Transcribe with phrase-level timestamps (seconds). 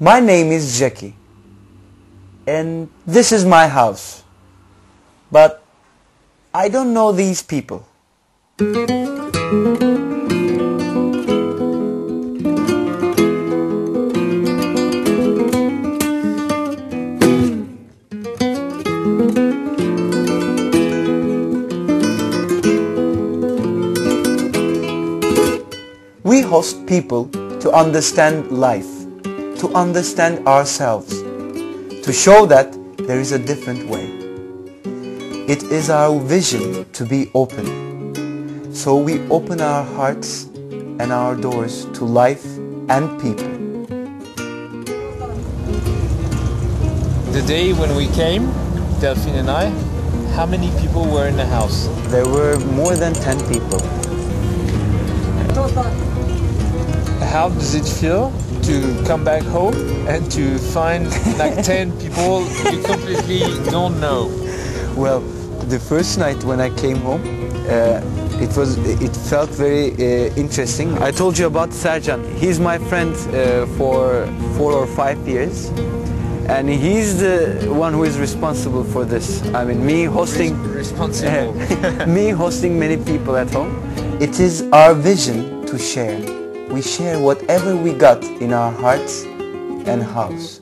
[0.00, 1.16] My name is Jackie,
[2.46, 4.22] and this is my house.
[5.32, 5.60] But
[6.54, 7.84] I don't know these people.
[26.22, 28.97] We host people to understand life,
[29.58, 31.20] to understand ourselves,
[32.02, 34.06] to show that there is a different way.
[35.48, 38.72] It is our vision to be open.
[38.72, 40.44] So we open our hearts
[41.00, 42.44] and our doors to life
[42.88, 43.48] and people.
[47.32, 48.46] The day when we came,
[49.00, 49.70] Delphine and I,
[50.34, 51.88] how many people were in the house?
[52.12, 53.80] There were more than 10 people.
[57.32, 59.74] How does it feel to come back home
[60.08, 61.04] and to find
[61.38, 64.28] like 10 people you completely don't know?
[64.96, 65.20] Well,
[65.68, 67.20] the first night when I came home,
[67.68, 68.00] uh,
[68.40, 70.96] it was it felt very uh, interesting.
[71.02, 72.24] I told you about Serjan.
[72.38, 74.26] He's my friend uh, for
[74.56, 75.68] four or five years,
[76.48, 79.42] and he's the one who is responsible for this.
[79.54, 81.52] I mean, me hosting Responsible.
[82.06, 83.76] me hosting many people at home.
[84.18, 86.37] It is our vision to share.
[86.70, 90.60] We share whatever we got in our hearts and house.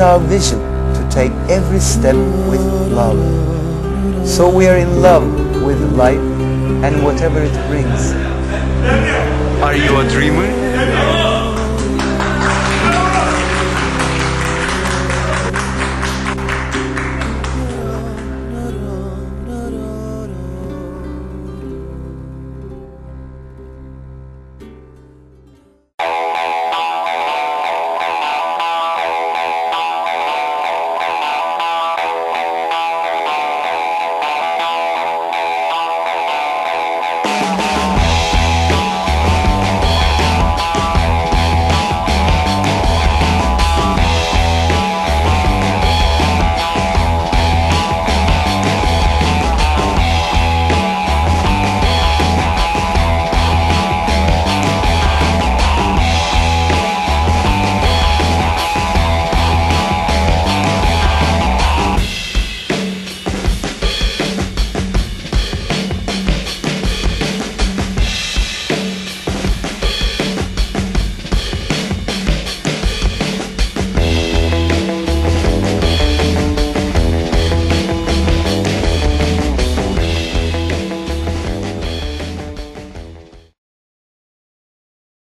[0.00, 0.58] Our vision
[0.94, 2.14] to take every step
[2.48, 2.60] with
[2.92, 3.18] love.
[4.26, 5.26] So we are in love
[5.62, 6.18] with life
[6.84, 8.12] and whatever it brings.
[9.62, 11.09] Are you a dreamer?